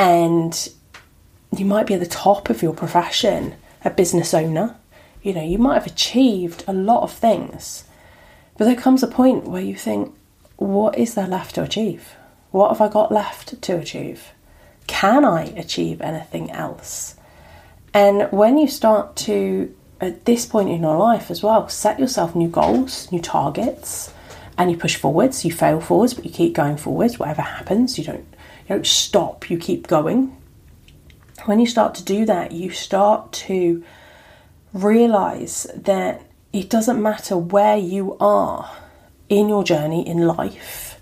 and 0.00 0.70
you 1.54 1.66
might 1.66 1.86
be 1.86 1.92
at 1.92 2.00
the 2.00 2.06
top 2.06 2.48
of 2.48 2.62
your 2.62 2.72
profession, 2.72 3.54
a 3.84 3.90
business 3.90 4.32
owner. 4.32 4.76
You 5.22 5.34
know, 5.34 5.44
you 5.44 5.58
might 5.58 5.74
have 5.74 5.86
achieved 5.86 6.64
a 6.66 6.72
lot 6.72 7.02
of 7.02 7.12
things, 7.12 7.84
but 8.56 8.64
there 8.64 8.76
comes 8.76 9.02
a 9.02 9.06
point 9.06 9.44
where 9.44 9.60
you 9.60 9.76
think, 9.76 10.14
what 10.56 10.96
is 10.96 11.14
there 11.14 11.26
left 11.26 11.56
to 11.56 11.62
achieve? 11.62 12.14
What 12.50 12.70
have 12.70 12.80
I 12.80 12.88
got 12.88 13.12
left 13.12 13.60
to 13.60 13.76
achieve? 13.76 14.30
Can 14.86 15.22
I 15.22 15.44
achieve 15.56 16.00
anything 16.00 16.50
else? 16.50 17.16
And 17.92 18.32
when 18.32 18.56
you 18.56 18.68
start 18.68 19.16
to, 19.16 19.74
at 20.00 20.24
this 20.24 20.46
point 20.46 20.70
in 20.70 20.80
your 20.80 20.96
life 20.96 21.30
as 21.30 21.42
well, 21.42 21.68
set 21.68 22.00
yourself 22.00 22.34
new 22.34 22.48
goals, 22.48 23.12
new 23.12 23.20
targets, 23.20 24.14
and 24.56 24.70
you 24.70 24.78
push 24.78 24.96
forwards, 24.96 25.44
you 25.44 25.52
fail 25.52 25.78
forwards, 25.78 26.14
but 26.14 26.24
you 26.24 26.30
keep 26.30 26.54
going 26.54 26.78
forwards, 26.78 27.18
whatever 27.18 27.42
happens, 27.42 27.98
you 27.98 28.04
don't 28.04 28.26
don't 28.70 28.86
stop, 28.86 29.50
you 29.50 29.58
keep 29.58 29.88
going. 29.88 30.36
When 31.44 31.58
you 31.58 31.66
start 31.66 31.96
to 31.96 32.04
do 32.04 32.24
that, 32.26 32.52
you 32.52 32.70
start 32.70 33.32
to 33.32 33.82
realize 34.72 35.66
that 35.74 36.22
it 36.52 36.70
doesn't 36.70 37.02
matter 37.02 37.36
where 37.36 37.76
you 37.76 38.16
are 38.20 38.70
in 39.28 39.48
your 39.48 39.64
journey 39.64 40.06
in 40.06 40.26
life, 40.26 41.00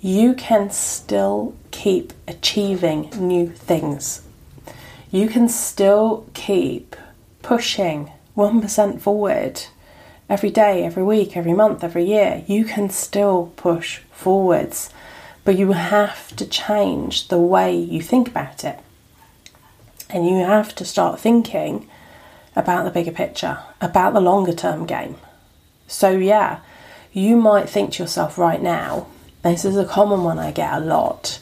you 0.00 0.34
can 0.34 0.70
still 0.70 1.54
keep 1.70 2.12
achieving 2.26 3.10
new 3.16 3.48
things. 3.48 4.22
You 5.12 5.28
can 5.28 5.48
still 5.48 6.26
keep 6.34 6.96
pushing 7.42 8.10
1% 8.36 9.00
forward 9.00 9.62
every 10.28 10.50
day, 10.50 10.84
every 10.84 11.04
week, 11.04 11.36
every 11.36 11.52
month, 11.52 11.84
every 11.84 12.04
year. 12.04 12.42
You 12.48 12.64
can 12.64 12.90
still 12.90 13.52
push 13.54 13.98
forwards, 14.10 14.90
but 15.48 15.56
you 15.56 15.72
have 15.72 16.36
to 16.36 16.44
change 16.44 17.28
the 17.28 17.38
way 17.38 17.74
you 17.74 18.02
think 18.02 18.28
about 18.28 18.64
it. 18.64 18.78
And 20.10 20.28
you 20.28 20.44
have 20.44 20.74
to 20.74 20.84
start 20.84 21.18
thinking 21.18 21.88
about 22.54 22.84
the 22.84 22.90
bigger 22.90 23.12
picture, 23.12 23.56
about 23.80 24.12
the 24.12 24.20
longer 24.20 24.52
term 24.52 24.84
game. 24.84 25.16
So, 25.86 26.10
yeah, 26.10 26.58
you 27.14 27.34
might 27.34 27.66
think 27.66 27.92
to 27.92 28.02
yourself 28.02 28.36
right 28.36 28.60
now, 28.60 29.06
this 29.40 29.64
is 29.64 29.78
a 29.78 29.86
common 29.86 30.22
one 30.22 30.38
I 30.38 30.50
get 30.50 30.70
a 30.74 30.80
lot. 30.80 31.40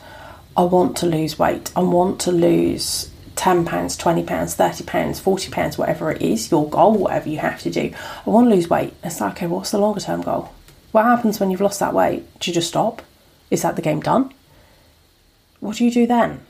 I 0.57 0.63
want 0.63 0.97
to 0.99 1.07
lose 1.07 1.37
weight. 1.37 1.73
I 1.75 1.81
want 1.81 2.21
to 2.21 2.31
lose 2.31 3.11
£10, 3.35 3.65
£20, 3.65 4.25
£30, 4.25 4.85
£40, 4.85 5.79
whatever 5.79 6.13
it 6.13 6.23
is, 6.23 6.49
your 6.53 6.71
goal, 6.71 6.97
whatever 6.97 7.29
you 7.29 7.39
have 7.39 7.61
to 7.63 7.71
do. 7.71 7.91
I 8.25 8.31
want 8.31 8.49
to 8.49 8.55
lose 8.55 8.71
weight. 8.71 8.95
It's 9.03 9.21
like, 9.21 9.33
okay, 9.33 9.49
what's 9.49 9.73
the 9.73 9.79
longer 9.79 9.99
term 9.99 10.23
goal? 10.23 10.53
What 10.93 11.07
happens 11.07 11.41
when 11.41 11.51
you've 11.51 11.61
lost 11.61 11.81
that 11.81 11.93
weight? 11.93 12.23
Do 12.39 12.53
you 12.53 12.55
just 12.55 12.69
stop? 12.69 13.03
Is 13.51 13.63
that 13.63 13.77
the 13.77 13.83
game 13.83 14.01
done? 14.01 14.33
What 15.61 15.77
do 15.77 15.85
you 15.85 15.91
do 15.91 16.07
then? 16.07 16.41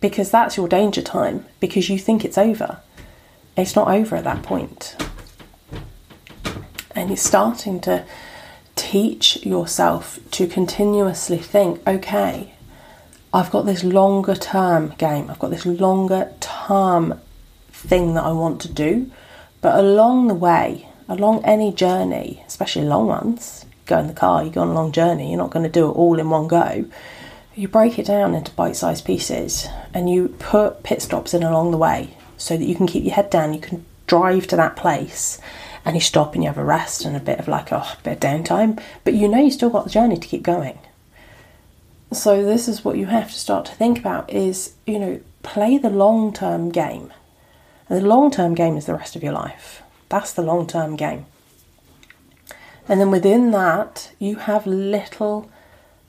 Because 0.00 0.30
that's 0.30 0.56
your 0.56 0.68
danger 0.68 1.02
time, 1.02 1.46
because 1.60 1.88
you 1.88 1.98
think 1.98 2.24
it's 2.24 2.38
over. 2.38 2.80
It's 3.56 3.76
not 3.76 3.88
over 3.88 4.16
at 4.16 4.24
that 4.24 4.42
point. 4.42 4.96
and 6.94 7.08
you're 7.08 7.16
starting 7.16 7.80
to 7.80 8.04
teach 8.76 9.44
yourself 9.44 10.18
to 10.32 10.46
continuously 10.46 11.38
think 11.38 11.86
okay, 11.86 12.54
I've 13.32 13.50
got 13.50 13.66
this 13.66 13.84
longer 13.84 14.34
term 14.34 14.94
game, 14.98 15.30
I've 15.30 15.38
got 15.38 15.50
this 15.50 15.66
longer 15.66 16.32
term 16.40 17.20
thing 17.72 18.14
that 18.14 18.24
I 18.24 18.32
want 18.32 18.60
to 18.62 18.72
do, 18.72 19.10
but 19.60 19.78
along 19.78 20.28
the 20.28 20.34
way, 20.34 20.88
along 21.08 21.44
any 21.44 21.72
journey, 21.72 22.42
especially 22.46 22.82
long 22.84 23.06
ones, 23.06 23.66
go 23.86 23.98
in 23.98 24.06
the 24.06 24.12
car, 24.12 24.44
you 24.44 24.50
go 24.50 24.62
on 24.62 24.68
a 24.68 24.74
long 24.74 24.92
journey, 24.92 25.30
you're 25.30 25.38
not 25.38 25.50
going 25.50 25.64
to 25.64 25.70
do 25.70 25.88
it 25.88 25.92
all 25.92 26.18
in 26.18 26.30
one 26.30 26.48
go. 26.48 26.84
You 27.54 27.68
break 27.68 27.98
it 27.98 28.06
down 28.06 28.34
into 28.34 28.50
bite 28.52 28.76
sized 28.76 29.04
pieces 29.04 29.68
and 29.92 30.10
you 30.10 30.28
put 30.38 30.82
pit 30.82 31.02
stops 31.02 31.34
in 31.34 31.42
along 31.42 31.70
the 31.70 31.78
way 31.78 32.16
so 32.36 32.56
that 32.56 32.64
you 32.64 32.74
can 32.74 32.86
keep 32.86 33.04
your 33.04 33.14
head 33.14 33.30
down, 33.30 33.54
you 33.54 33.60
can 33.60 33.84
drive 34.06 34.46
to 34.48 34.56
that 34.56 34.76
place 34.76 35.40
and 35.84 35.94
you 35.94 36.00
stop 36.00 36.34
and 36.34 36.42
you 36.42 36.48
have 36.48 36.58
a 36.58 36.64
rest 36.64 37.04
and 37.04 37.16
a 37.16 37.20
bit 37.20 37.38
of 37.38 37.48
like 37.48 37.70
a 37.70 37.84
oh, 37.84 37.96
bit 38.02 38.14
of 38.14 38.20
downtime, 38.20 38.82
but 39.04 39.14
you 39.14 39.28
know 39.28 39.38
you 39.38 39.50
still 39.50 39.70
got 39.70 39.84
the 39.84 39.90
journey 39.90 40.16
to 40.16 40.28
keep 40.28 40.42
going. 40.42 40.78
So 42.12 42.44
this 42.44 42.68
is 42.68 42.84
what 42.84 42.96
you 42.96 43.06
have 43.06 43.30
to 43.32 43.38
start 43.38 43.66
to 43.66 43.74
think 43.74 43.98
about 43.98 44.30
is, 44.30 44.74
you 44.86 44.98
know, 44.98 45.20
play 45.42 45.78
the 45.78 45.90
long-term 45.90 46.70
game. 46.70 47.12
And 47.88 48.00
the 48.00 48.06
long-term 48.06 48.54
game 48.54 48.76
is 48.76 48.86
the 48.86 48.94
rest 48.94 49.16
of 49.16 49.22
your 49.22 49.32
life. 49.32 49.82
That's 50.08 50.32
the 50.32 50.42
long-term 50.42 50.96
game. 50.96 51.26
And 52.88 53.00
then 53.00 53.10
within 53.10 53.50
that, 53.52 54.12
you 54.18 54.36
have 54.36 54.66
little 54.66 55.50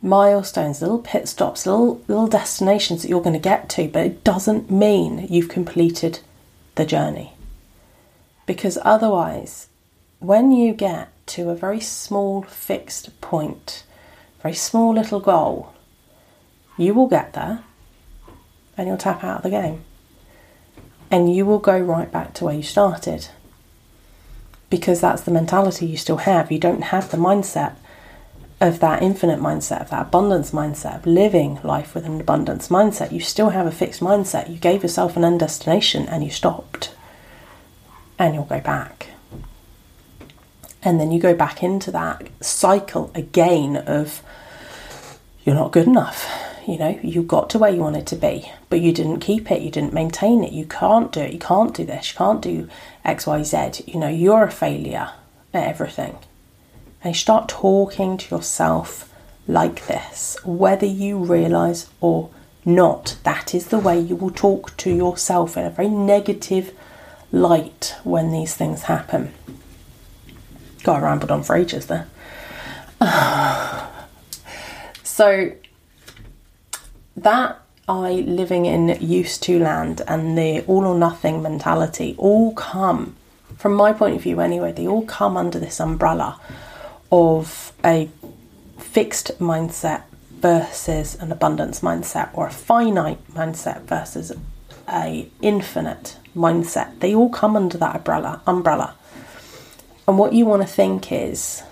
milestones, 0.01 0.81
little 0.81 0.99
pit 0.99 1.27
stops, 1.27 1.65
little 1.65 2.01
little 2.07 2.27
destinations 2.27 3.01
that 3.01 3.09
you're 3.09 3.21
going 3.21 3.33
to 3.33 3.39
get 3.39 3.69
to, 3.69 3.87
but 3.87 4.05
it 4.05 4.23
doesn't 4.23 4.69
mean 4.69 5.27
you've 5.29 5.49
completed 5.49 6.19
the 6.75 6.85
journey. 6.85 7.33
Because 8.45 8.77
otherwise, 8.83 9.67
when 10.19 10.51
you 10.51 10.73
get 10.73 11.09
to 11.27 11.49
a 11.49 11.55
very 11.55 11.79
small 11.79 12.43
fixed 12.43 13.19
point, 13.21 13.83
very 14.41 14.53
small 14.53 14.93
little 14.93 15.19
goal, 15.19 15.73
you 16.77 16.93
will 16.93 17.07
get 17.07 17.33
there 17.33 17.63
and 18.77 18.87
you'll 18.87 18.97
tap 18.97 19.23
out 19.23 19.37
of 19.37 19.43
the 19.43 19.49
game. 19.49 19.83
And 21.09 21.33
you 21.33 21.45
will 21.45 21.59
go 21.59 21.79
right 21.79 22.11
back 22.11 22.33
to 22.35 22.45
where 22.45 22.55
you 22.55 22.63
started. 22.63 23.29
Because 24.69 25.01
that's 25.01 25.21
the 25.21 25.31
mentality 25.31 25.85
you 25.85 25.97
still 25.97 26.17
have. 26.17 26.51
You 26.51 26.59
don't 26.59 26.85
have 26.85 27.11
the 27.11 27.17
mindset 27.17 27.75
of 28.61 28.79
that 28.79 29.03
infinite 29.03 29.39
mindset, 29.39 29.81
of 29.81 29.89
that 29.89 30.07
abundance 30.07 30.51
mindset, 30.51 30.97
of 30.97 31.05
living 31.05 31.59
life 31.63 31.93
with 31.93 32.05
an 32.05 32.19
abundance 32.19 32.69
mindset. 32.69 33.11
You 33.11 33.19
still 33.19 33.49
have 33.49 33.67
a 33.67 33.71
fixed 33.71 34.01
mindset. 34.01 34.49
You 34.49 34.57
gave 34.57 34.81
yourself 34.81 35.17
an 35.17 35.25
end 35.25 35.39
destination 35.41 36.07
and 36.07 36.23
you 36.23 36.29
stopped 36.29 36.93
and 38.17 38.33
you'll 38.33 38.45
go 38.45 38.61
back. 38.61 39.09
And 40.81 40.99
then 40.99 41.11
you 41.11 41.19
go 41.19 41.33
back 41.33 41.63
into 41.63 41.91
that 41.91 42.29
cycle 42.41 43.11
again 43.15 43.75
of 43.75 44.21
you're 45.43 45.55
not 45.55 45.71
good 45.71 45.87
enough. 45.87 46.27
You 46.67 46.79
know, 46.79 46.99
you 47.03 47.21
got 47.21 47.49
to 47.51 47.59
where 47.59 47.71
you 47.71 47.79
wanted 47.79 48.07
to 48.07 48.15
be, 48.15 48.51
but 48.69 48.81
you 48.81 48.91
didn't 48.91 49.19
keep 49.19 49.51
it, 49.51 49.61
you 49.61 49.69
didn't 49.69 49.93
maintain 49.93 50.43
it, 50.43 50.51
you 50.51 50.65
can't 50.65 51.11
do 51.11 51.19
it, 51.19 51.33
you 51.33 51.39
can't 51.39 51.75
do 51.75 51.85
this, 51.85 52.11
you 52.11 52.17
can't 52.17 52.41
do 52.41 52.67
XYZ. 53.05 53.87
You 53.87 53.99
know, 53.99 54.07
you're 54.07 54.45
a 54.45 54.51
failure 54.51 55.11
at 55.53 55.67
everything. 55.67 56.17
And 57.03 57.13
you 57.13 57.19
start 57.19 57.49
talking 57.49 58.17
to 58.17 58.35
yourself 58.35 59.13
like 59.47 59.85
this, 59.85 60.37
whether 60.43 60.87
you 60.87 61.19
realize 61.19 61.87
or 62.01 62.31
not. 62.65 63.17
That 63.23 63.53
is 63.53 63.67
the 63.67 63.77
way 63.77 63.99
you 63.99 64.15
will 64.15 64.31
talk 64.31 64.75
to 64.77 64.89
yourself 64.89 65.55
in 65.55 65.65
a 65.65 65.69
very 65.69 65.89
negative 65.89 66.73
light 67.31 67.95
when 68.03 68.31
these 68.31 68.55
things 68.55 68.83
happen. 68.83 69.33
God, 70.83 71.03
I 71.03 71.05
rambled 71.05 71.31
on 71.31 71.43
for 71.43 71.55
ages 71.55 71.85
there. 71.87 72.07
so, 75.03 75.51
that 77.15 77.59
I 77.87 78.11
living 78.13 78.65
in 78.65 78.97
used 78.99 79.43
to 79.43 79.59
land 79.59 80.01
and 80.07 80.37
the 80.37 80.61
all 80.65 80.85
or 80.85 80.97
nothing 80.97 81.41
mentality 81.41 82.15
all 82.17 82.53
come, 82.53 83.15
from 83.57 83.73
my 83.75 83.93
point 83.93 84.15
of 84.15 84.23
view 84.23 84.39
anyway, 84.39 84.71
they 84.71 84.87
all 84.87 85.05
come 85.05 85.37
under 85.37 85.59
this 85.59 85.79
umbrella 85.79 86.39
of 87.11 87.71
a 87.83 88.09
fixed 88.79 89.37
mindset 89.39 90.03
versus 90.31 91.15
an 91.15 91.31
abundance 91.31 91.81
mindset 91.81 92.29
or 92.33 92.47
a 92.47 92.51
finite 92.51 93.25
mindset 93.33 93.81
versus 93.83 94.31
a 94.89 95.29
infinite 95.41 96.17
mindset. 96.35 96.99
They 96.99 97.15
all 97.15 97.29
come 97.29 97.55
under 97.55 97.77
that 97.77 97.95
umbrella 97.95 98.41
umbrella. 98.45 98.95
And 100.07 100.17
what 100.17 100.33
you 100.33 100.45
want 100.45 100.61
to 100.61 100.67
think 100.67 101.11
is, 101.11 101.63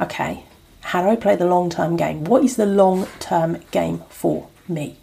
okay, 0.00 0.44
how 0.80 1.02
do 1.02 1.08
I 1.08 1.16
play 1.16 1.36
the 1.36 1.46
long 1.46 1.70
term 1.70 1.96
game? 1.96 2.24
What 2.24 2.44
is 2.44 2.56
the 2.56 2.66
long 2.66 3.06
term 3.18 3.58
game 3.70 4.02
for 4.08 4.48
me? 4.68 4.98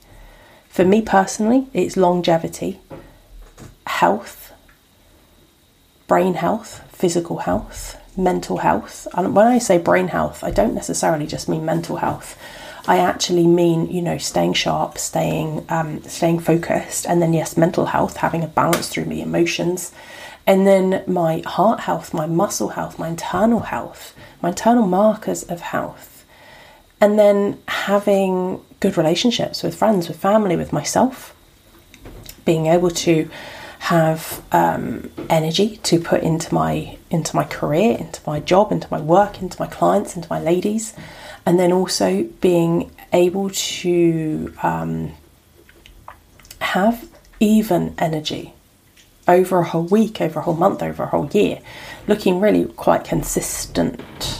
For 0.69 0.85
me 0.85 1.01
personally, 1.01 1.67
it's 1.73 1.97
longevity, 1.97 2.79
health, 3.87 4.53
brain 6.07 6.35
health, 6.35 6.83
physical 6.91 7.39
health, 7.39 7.99
mental 8.17 8.57
health. 8.57 9.07
And 9.13 9.35
when 9.35 9.47
I 9.47 9.57
say 9.57 9.77
brain 9.77 10.09
health, 10.09 10.43
I 10.43 10.51
don't 10.51 10.73
necessarily 10.73 11.27
just 11.27 11.49
mean 11.49 11.65
mental 11.65 11.97
health. 11.97 12.37
I 12.87 12.97
actually 12.97 13.45
mean, 13.45 13.91
you 13.91 14.01
know, 14.01 14.17
staying 14.17 14.53
sharp, 14.53 14.97
staying 14.97 15.65
um, 15.69 16.01
staying 16.03 16.39
focused, 16.39 17.05
and 17.05 17.21
then 17.21 17.33
yes, 17.33 17.57
mental 17.57 17.85
health, 17.85 18.17
having 18.17 18.43
a 18.43 18.47
balance 18.47 18.89
through 18.89 19.05
the 19.05 19.21
emotions, 19.21 19.91
and 20.47 20.65
then 20.65 21.03
my 21.05 21.43
heart 21.45 21.81
health, 21.81 22.13
my 22.13 22.25
muscle 22.25 22.69
health, 22.69 22.97
my 22.97 23.09
internal 23.09 23.59
health, 23.59 24.15
my 24.41 24.49
internal 24.49 24.87
markers 24.87 25.43
of 25.43 25.61
health, 25.61 26.18
and 27.01 27.17
then 27.17 27.59
having 27.67 28.61
good 28.79 28.97
relationships 28.97 29.63
with 29.63 29.75
friends, 29.75 30.07
with 30.07 30.17
family, 30.17 30.55
with 30.55 30.73
myself, 30.73 31.35
being 32.45 32.67
able 32.67 32.89
to 32.89 33.29
have 33.79 34.43
um, 34.51 35.09
energy 35.29 35.77
to 35.77 35.99
put 35.99 36.21
into 36.21 36.53
my 36.53 36.97
into 37.09 37.35
my 37.35 37.43
career, 37.43 37.97
into 37.97 38.21
my 38.27 38.39
job, 38.39 38.71
into 38.71 38.87
my 38.91 38.99
work, 38.99 39.41
into 39.41 39.59
my 39.59 39.67
clients, 39.67 40.15
into 40.15 40.27
my 40.29 40.39
ladies, 40.39 40.93
and 41.45 41.59
then 41.59 41.71
also 41.71 42.23
being 42.41 42.91
able 43.13 43.49
to 43.49 44.53
um, 44.61 45.11
have 46.59 47.07
even 47.39 47.95
energy 47.97 48.53
over 49.27 49.59
a 49.59 49.63
whole 49.63 49.83
week, 49.83 50.19
over 50.21 50.39
a 50.39 50.43
whole 50.43 50.55
month, 50.55 50.83
over 50.83 51.03
a 51.03 51.07
whole 51.07 51.29
year, 51.31 51.59
looking 52.07 52.39
really 52.39 52.65
quite 52.65 53.03
consistent. 53.03 54.38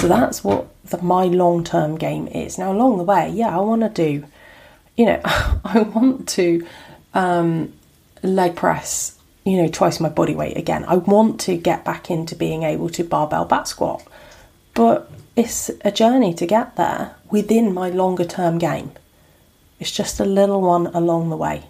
So 0.00 0.08
that's 0.08 0.42
what 0.42 0.66
the, 0.86 0.96
my 1.02 1.24
long 1.24 1.62
term 1.62 1.98
game 1.98 2.26
is. 2.28 2.56
Now, 2.56 2.72
along 2.72 2.96
the 2.96 3.04
way, 3.04 3.28
yeah, 3.28 3.54
I 3.54 3.60
want 3.60 3.82
to 3.82 3.90
do, 3.90 4.26
you 4.96 5.04
know, 5.04 5.20
I 5.24 5.82
want 5.94 6.26
to 6.30 6.66
um, 7.12 7.74
leg 8.22 8.56
press, 8.56 9.18
you 9.44 9.58
know, 9.58 9.68
twice 9.68 10.00
my 10.00 10.08
body 10.08 10.34
weight 10.34 10.56
again. 10.56 10.86
I 10.88 10.96
want 10.96 11.38
to 11.40 11.56
get 11.58 11.84
back 11.84 12.10
into 12.10 12.34
being 12.34 12.62
able 12.62 12.88
to 12.88 13.04
barbell 13.04 13.44
back 13.44 13.66
squat, 13.66 14.02
but 14.72 15.10
it's 15.36 15.70
a 15.82 15.92
journey 15.92 16.32
to 16.32 16.46
get 16.46 16.76
there 16.76 17.14
within 17.30 17.74
my 17.74 17.90
longer 17.90 18.24
term 18.24 18.56
game. 18.56 18.92
It's 19.80 19.90
just 19.90 20.18
a 20.18 20.24
little 20.24 20.62
one 20.62 20.86
along 20.86 21.28
the 21.28 21.36
way. 21.36 21.64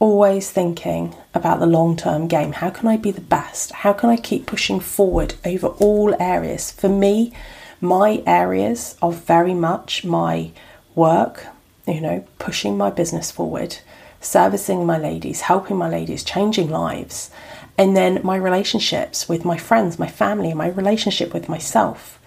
Always 0.00 0.50
thinking 0.50 1.14
about 1.34 1.60
the 1.60 1.66
long 1.66 1.94
term 1.94 2.26
game. 2.26 2.52
How 2.52 2.70
can 2.70 2.88
I 2.88 2.96
be 2.96 3.10
the 3.10 3.20
best? 3.20 3.70
How 3.70 3.92
can 3.92 4.08
I 4.08 4.16
keep 4.16 4.46
pushing 4.46 4.80
forward 4.80 5.34
over 5.44 5.66
all 5.66 6.16
areas? 6.18 6.70
For 6.70 6.88
me, 6.88 7.34
my 7.82 8.22
areas 8.26 8.96
are 9.02 9.12
very 9.12 9.52
much 9.52 10.02
my 10.02 10.52
work, 10.94 11.48
you 11.86 12.00
know, 12.00 12.24
pushing 12.38 12.78
my 12.78 12.88
business 12.88 13.30
forward, 13.30 13.76
servicing 14.22 14.86
my 14.86 14.96
ladies, 14.96 15.42
helping 15.42 15.76
my 15.76 15.90
ladies, 15.90 16.24
changing 16.24 16.70
lives, 16.70 17.30
and 17.76 17.94
then 17.94 18.20
my 18.24 18.36
relationships 18.36 19.28
with 19.28 19.44
my 19.44 19.58
friends, 19.58 19.98
my 19.98 20.08
family, 20.08 20.54
my 20.54 20.68
relationship 20.68 21.34
with 21.34 21.46
myself, 21.46 22.18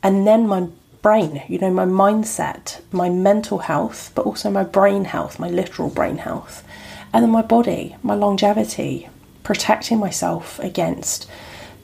and 0.00 0.28
then 0.28 0.46
my 0.46 0.68
brain, 1.02 1.42
you 1.48 1.58
know, 1.58 1.70
my 1.70 1.84
mindset, 1.84 2.80
my 2.92 3.08
mental 3.08 3.58
health, 3.58 4.12
but 4.14 4.26
also 4.26 4.48
my 4.48 4.64
brain 4.64 5.04
health, 5.04 5.40
my 5.40 5.48
literal 5.48 5.88
brain 5.88 6.18
health, 6.18 6.65
and 7.12 7.22
then 7.22 7.30
my 7.30 7.42
body, 7.42 7.96
my 8.02 8.14
longevity, 8.14 9.08
protecting 9.42 9.98
myself 9.98 10.58
against 10.58 11.28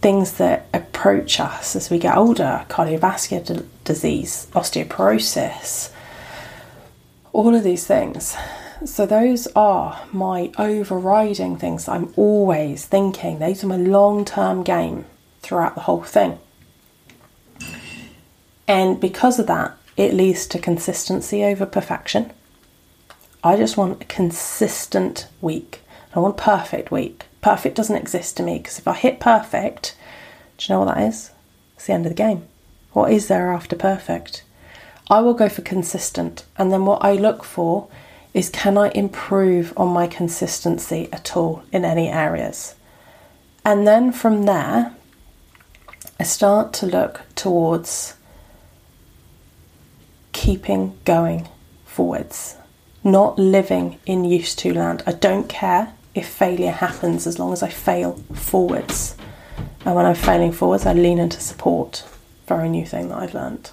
things 0.00 0.32
that 0.34 0.66
approach 0.74 1.38
us 1.38 1.76
as 1.76 1.88
we 1.88 1.98
get 1.98 2.16
older 2.16 2.66
cardiovascular 2.68 3.46
d- 3.60 3.66
disease, 3.84 4.48
osteoporosis, 4.52 5.90
all 7.32 7.54
of 7.54 7.62
these 7.62 7.86
things. 7.86 8.36
So, 8.84 9.06
those 9.06 9.46
are 9.54 10.02
my 10.10 10.50
overriding 10.58 11.56
things 11.56 11.86
I'm 11.86 12.12
always 12.16 12.84
thinking. 12.84 13.38
Those 13.38 13.62
are 13.62 13.68
my 13.68 13.76
long 13.76 14.24
term 14.24 14.64
game 14.64 15.04
throughout 15.40 15.76
the 15.76 15.82
whole 15.82 16.02
thing. 16.02 16.40
And 18.66 19.00
because 19.00 19.38
of 19.38 19.46
that, 19.46 19.76
it 19.96 20.14
leads 20.14 20.46
to 20.48 20.58
consistency 20.58 21.44
over 21.44 21.64
perfection. 21.64 22.32
I 23.44 23.56
just 23.56 23.76
want 23.76 24.02
a 24.02 24.06
consistent 24.06 25.26
week. 25.40 25.80
I 26.14 26.20
want 26.20 26.38
a 26.38 26.42
perfect 26.42 26.90
week. 26.92 27.24
Perfect 27.40 27.74
doesn't 27.74 27.96
exist 27.96 28.36
to 28.36 28.42
me 28.42 28.58
because 28.58 28.78
if 28.78 28.86
I 28.86 28.94
hit 28.94 29.18
perfect, 29.18 29.96
do 30.56 30.64
you 30.64 30.74
know 30.74 30.84
what 30.84 30.94
that 30.94 31.02
is? 31.02 31.32
It's 31.74 31.86
the 31.86 31.92
end 31.92 32.06
of 32.06 32.10
the 32.10 32.16
game. 32.16 32.46
What 32.92 33.10
is 33.10 33.26
there 33.26 33.52
after 33.52 33.74
perfect? 33.74 34.44
I 35.10 35.20
will 35.20 35.34
go 35.34 35.48
for 35.48 35.62
consistent, 35.62 36.44
and 36.56 36.72
then 36.72 36.84
what 36.84 37.04
I 37.04 37.14
look 37.14 37.42
for 37.42 37.88
is 38.32 38.48
can 38.48 38.78
I 38.78 38.90
improve 38.90 39.72
on 39.76 39.88
my 39.88 40.06
consistency 40.06 41.08
at 41.12 41.36
all 41.36 41.64
in 41.72 41.84
any 41.84 42.08
areas? 42.08 42.76
And 43.64 43.86
then 43.86 44.12
from 44.12 44.44
there, 44.44 44.94
I 46.20 46.22
start 46.22 46.72
to 46.74 46.86
look 46.86 47.22
towards 47.34 48.14
keeping 50.32 50.96
going 51.04 51.48
forwards, 51.84 52.56
not 53.04 53.38
living 53.38 53.98
in 54.06 54.24
used 54.24 54.58
to 54.60 54.74
land. 54.74 55.02
I 55.06 55.12
don't 55.12 55.48
care 55.48 55.94
if 56.14 56.28
failure 56.28 56.70
happens 56.70 57.26
as 57.26 57.38
long 57.38 57.52
as 57.52 57.62
I 57.62 57.68
fail 57.68 58.14
forwards. 58.34 59.16
And 59.84 59.94
when 59.94 60.06
I'm 60.06 60.14
failing 60.14 60.52
forwards, 60.52 60.86
I 60.86 60.92
lean 60.92 61.18
into 61.18 61.40
support. 61.40 62.04
Very 62.46 62.68
new 62.68 62.86
thing 62.86 63.08
that 63.08 63.18
I've 63.18 63.34
learnt. 63.34 63.72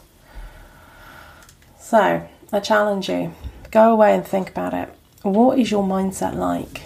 So 1.79 2.27
I 2.51 2.59
challenge 2.59 3.09
you 3.09 3.33
Go 3.71 3.93
away 3.93 4.15
and 4.15 4.25
think 4.25 4.49
about 4.49 4.73
it. 4.73 4.89
What 5.21 5.59
is 5.59 5.69
your 5.69 5.83
mindset 5.83 6.33
like? 6.33 6.81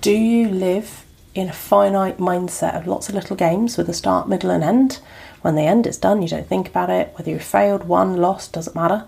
Do 0.00 0.10
you 0.10 0.48
live 0.48 1.04
in 1.34 1.48
a 1.48 1.52
finite 1.52 2.16
mindset 2.16 2.74
of 2.74 2.86
lots 2.86 3.10
of 3.10 3.14
little 3.14 3.36
games 3.36 3.76
with 3.76 3.90
a 3.90 3.92
start, 3.92 4.26
middle, 4.26 4.50
and 4.50 4.64
end? 4.64 5.00
When 5.42 5.54
the 5.54 5.66
end 5.66 5.86
is 5.86 5.98
done, 5.98 6.22
you 6.22 6.28
don't 6.28 6.46
think 6.46 6.68
about 6.68 6.88
it. 6.88 7.12
Whether 7.16 7.30
you 7.30 7.38
failed, 7.38 7.84
won, 7.84 8.16
lost, 8.16 8.54
doesn't 8.54 8.74
matter. 8.74 9.04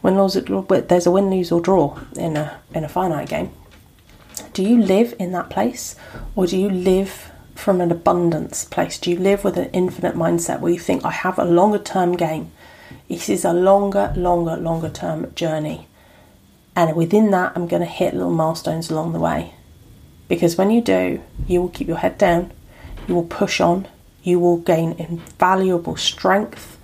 When 0.00 0.14
there's 0.16 1.06
a 1.06 1.10
win, 1.10 1.30
lose, 1.30 1.52
or 1.52 1.60
draw 1.60 1.98
in 2.16 2.36
a 2.36 2.60
in 2.74 2.84
a 2.84 2.88
finite 2.88 3.28
game. 3.28 3.50
Do 4.52 4.62
you 4.62 4.80
live 4.80 5.14
in 5.18 5.32
that 5.32 5.50
place, 5.50 5.96
or 6.36 6.46
do 6.46 6.56
you 6.56 6.70
live 6.70 7.32
from 7.54 7.80
an 7.80 7.90
abundance 7.90 8.64
place? 8.64 8.98
Do 8.98 9.10
you 9.10 9.18
live 9.18 9.42
with 9.42 9.56
an 9.56 9.70
infinite 9.72 10.14
mindset 10.14 10.60
where 10.60 10.72
you 10.72 10.78
think 10.78 11.04
I 11.04 11.10
have 11.10 11.38
a 11.38 11.44
longer 11.44 11.78
term 11.78 12.16
game? 12.16 12.52
This 13.08 13.28
is 13.28 13.44
a 13.44 13.52
longer, 13.52 14.12
longer, 14.16 14.56
longer 14.56 14.90
term 14.90 15.34
journey. 15.34 15.88
And 16.76 16.94
within 16.94 17.32
that, 17.32 17.52
I'm 17.56 17.66
going 17.66 17.82
to 17.82 17.88
hit 17.88 18.14
little 18.14 18.30
milestones 18.30 18.90
along 18.90 19.12
the 19.12 19.18
way. 19.18 19.54
Because 20.28 20.56
when 20.56 20.70
you 20.70 20.80
do, 20.80 21.20
you 21.48 21.60
will 21.60 21.70
keep 21.70 21.88
your 21.88 21.96
head 21.96 22.18
down, 22.18 22.52
you 23.08 23.14
will 23.14 23.24
push 23.24 23.60
on, 23.60 23.88
you 24.22 24.38
will 24.38 24.58
gain 24.58 24.92
invaluable 24.92 25.96
strength, 25.96 26.77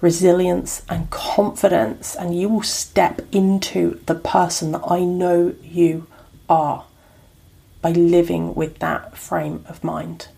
resilience, 0.00 0.82
and 0.88 1.10
confidence, 1.10 2.14
and 2.14 2.38
you 2.38 2.48
will 2.48 2.62
step 2.62 3.20
into 3.32 4.00
the 4.06 4.14
person 4.14 4.72
that 4.72 4.82
I 4.88 5.00
know 5.00 5.54
you 5.62 6.06
are 6.48 6.84
by 7.80 7.90
living 7.90 8.54
with 8.54 8.78
that 8.78 9.16
frame 9.16 9.64
of 9.68 9.84
mind. 9.84 10.28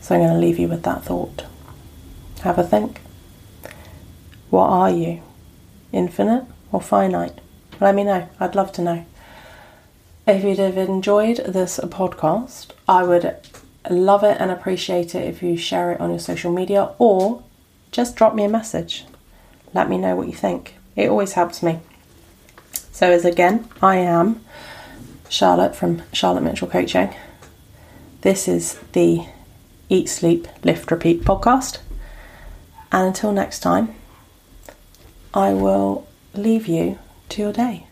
So 0.00 0.14
I'm 0.14 0.20
going 0.20 0.34
to 0.34 0.38
leave 0.38 0.58
you 0.58 0.68
with 0.68 0.82
that 0.82 1.04
thought. 1.04 1.44
Have 2.42 2.58
a 2.58 2.64
think. 2.64 3.00
What 4.50 4.68
are 4.68 4.90
you? 4.90 5.22
Infinite? 5.92 6.44
or 6.74 6.80
finite? 6.80 7.38
Let 7.80 7.94
me 7.94 8.02
know. 8.02 8.28
I'd 8.40 8.56
love 8.56 8.72
to 8.72 8.82
know. 8.82 9.06
If 10.26 10.42
you'd 10.42 10.58
have 10.58 10.76
enjoyed 10.76 11.36
this 11.46 11.78
podcast, 11.78 12.70
I 12.88 13.04
would 13.04 13.36
love 13.90 14.24
it 14.24 14.40
and 14.40 14.50
appreciate 14.50 15.14
it 15.14 15.26
if 15.26 15.42
you 15.42 15.56
share 15.56 15.92
it 15.92 16.00
on 16.00 16.10
your 16.10 16.18
social 16.18 16.52
media 16.52 16.90
or 16.98 17.42
just 17.92 18.16
drop 18.16 18.34
me 18.34 18.44
a 18.44 18.48
message. 18.48 19.04
Let 19.72 19.88
me 19.88 19.98
know 19.98 20.16
what 20.16 20.26
you 20.26 20.32
think. 20.32 20.76
It 20.96 21.08
always 21.08 21.32
helps 21.32 21.62
me. 21.62 21.80
So, 22.92 23.10
as 23.10 23.24
again, 23.24 23.68
I 23.82 23.96
am 23.96 24.44
Charlotte 25.28 25.74
from 25.74 26.02
Charlotte 26.12 26.42
Mitchell 26.42 26.68
Coaching. 26.68 27.14
This 28.20 28.46
is 28.46 28.78
the 28.92 29.26
Eat, 29.88 30.08
Sleep, 30.08 30.46
Lift, 30.62 30.90
Repeat 30.90 31.22
podcast. 31.22 31.78
And 32.92 33.08
until 33.08 33.32
next 33.32 33.60
time, 33.60 33.94
I 35.34 35.52
will 35.52 36.06
leave 36.34 36.68
you 36.68 36.98
to 37.30 37.42
your 37.42 37.52
day. 37.52 37.86